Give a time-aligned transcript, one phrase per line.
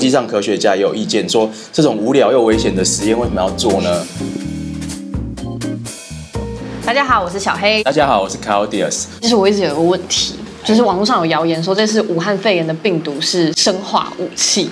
[0.00, 4.06] 国际上科学家也有意见说，这种无聊又危险的实验为什么要做呢？
[6.86, 7.84] 大家好，我是小黑。
[7.84, 9.04] 大家好，我是 Claudius。
[9.20, 14.70] 其实我一直有个问题，就是网络上有谣言说，这次武汉肺炎的病毒是生化武器。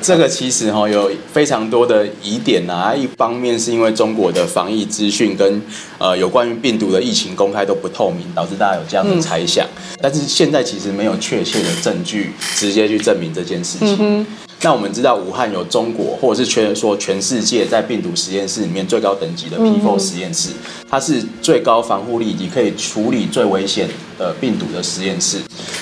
[0.00, 5.60] 这个其实哈有非常多的疑点啊，一方面是因为中国的防疫资讯跟
[5.98, 9.66] 呃有关于病毒的疫情公开都不透明，导致大家有这样的猜想。
[9.66, 13.96] 嗯、但是现在其实没有确切的证据直接去证明这件事情。
[13.98, 14.26] 嗯
[14.62, 20.50] 那我们知道武汉有中国，或者是全说全世界在病毒实验室里面最高等级的 P4 实验室，
[20.90, 23.88] 它是最高防护力以及可以处理最危险
[24.18, 25.38] 的病毒的实验室。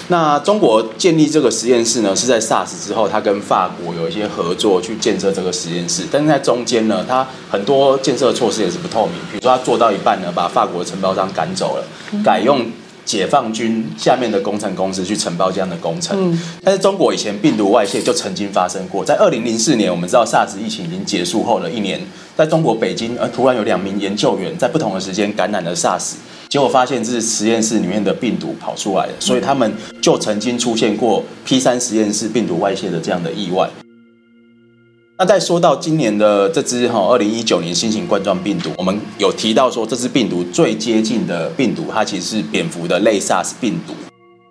[0.06, 11.84] 那中国建立这个实验室呢，是在 SARS 之后，它跟法国有一些合作去建设这个实验室，但是在中间呢，它很多建设措施也是不透明，比如说它做到一半呢，把法国的承包商赶走了，
[12.22, 12.64] 改用。
[13.08, 21.98] 解放军下面的工程公司去承包这样的工程，嗯，但是中国以前病毒外泄就曾经发生过，在二零零四年，我们知道 SARS 疫情已经结束后的一年，
[22.36, 26.16] 在中国北京，而突然有两名研究员在不同的时间感染了 SARS，
[26.50, 29.72] 结果发现这是实验室里面的病毒跑出来的，所以他们
[30.02, 33.66] 就曾经出现过 P 三实验室病毒外泄的这样的意外。
[35.20, 43.94] 那再说到今年的这支哈，二零一九年新型冠状病毒，我们有提到说，这支病毒最接近的病毒，它其实是蝙蝠的类 SARS 病毒。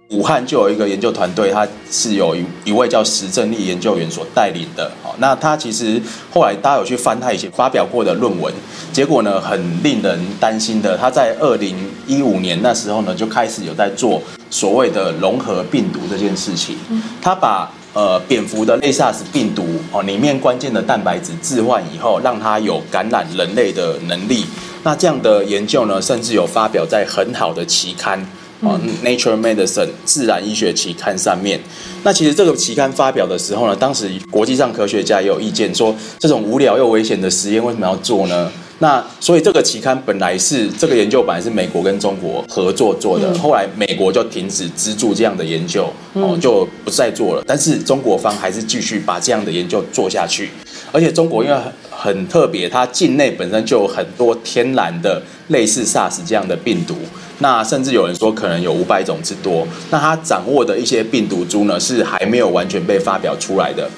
[0.09, 4.91] 武汉就有一个研究团队，他是有一一位叫石正丽研究员所带领的。
[5.01, 6.01] 好，那他其实
[6.33, 8.53] 后来大家有去翻他以前发表过的论文，
[8.91, 16.77] 结果呢，很令人担心的，他在二零一五年那时候呢，就开始有在做所谓的融合病毒这件事情。
[17.21, 24.45] 他把呃，蝙蝠的类 SARS 病毒哦，里面关键的蛋白质置换以后，让它有感染人类的能力。
[24.83, 28.23] 那这样的研究呢，甚至有发表在很好的期刊
[28.59, 31.59] 哦，《Nature Medicine》自然医学期刊上面。
[32.03, 38.51] 那其实这个期刊发表的时候呢，当时国际上科学家也有意见说，这种无聊又危险的实验为什么要做呢？
[38.79, 47.43] 那所以这个期刊本来是这个研究本来是美国跟中国合作做的，后来美国就停止资助这样的研究，哦，就不再做了。
[47.47, 50.51] 但是中国方还是继续把这样的研究做下去，
[50.91, 56.95] 而且中国因为很很特别，它境内本身就有很多天然的类似 SARS 这样的病毒，
[57.39, 59.67] 那甚至有人说可能有五百种之多。
[59.89, 63.89] 那它掌握的一些病毒株呢，是还没有完全被发表出来的，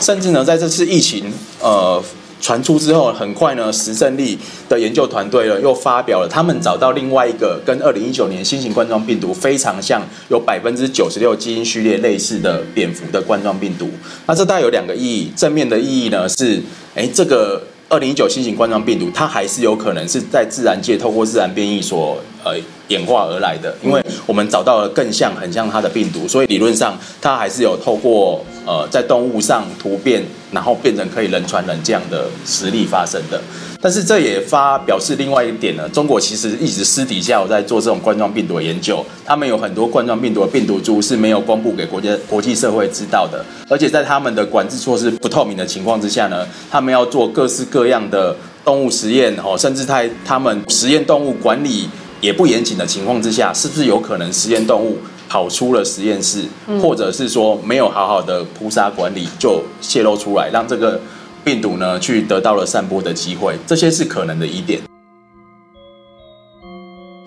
[0.00, 2.02] 甚至呢，在这次疫情，呃。
[2.42, 4.36] 传出之后，很快呢，石正丽
[4.68, 13.88] 的研究团队呢又发表了，他们找到另外一个跟二零一九年新型冠状病毒非常像，有百分之九十六基因序列类似的蝙蝠的冠状病毒。
[14.26, 16.60] 那这大概有两个意义，正面的意义呢是，
[16.96, 22.56] 哎，这个二零一九新型冠状病毒它还是有可能是在自然界透过自然变异所呃
[22.88, 30.22] 演化而来的，因为我们找到了更像很像它的病毒，所以理论上它还是有透过呃在动物上突变。
[30.52, 33.40] 然后变成可以人传人这样的实例发生的，
[33.80, 51.88] 但是这也发表示另外一点呢，中国其实一直私底下有在做这种冠状病毒的研究，他们有很多冠状病毒的病毒株是没有公布给国家国际社会知道的，而且在他们的管制措施不透明的情况之下呢，他们要做各式各样的动物实验哦，甚至在他们实验动物管理
[52.22, 54.96] 也不严谨的情况之下，是不是有可能实验动物？
[55.28, 56.44] 跑出了实验室，
[56.82, 61.00] 或者是说没有好好的扑杀管理就泄露出来，让这个
[61.42, 64.78] 病毒呢去得到了散播的机会，这些是可能的疑点。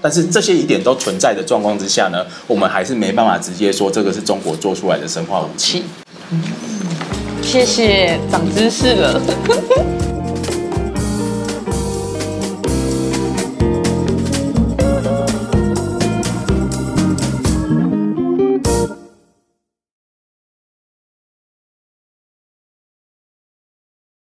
[0.03, 5.81] 但是这些疑点都存在的状况之下呢，我们还是没办法直接说这个是中国做出来的生化武器。
[7.41, 9.94] 谢谢，长知识了。